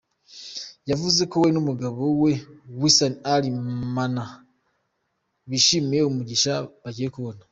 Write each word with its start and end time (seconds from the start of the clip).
Yavuze 0.89 1.21
ko 1.31 1.35
we 1.43 1.49
n’umugabo 1.55 2.01
we 2.23 2.31
Wissam 2.79 3.13
Al 3.33 3.43
Mana 3.95 4.23
bishimiye 5.49 6.01
umugisha 6.05 6.53
bagiye 6.83 7.09
kubona. 7.15 7.41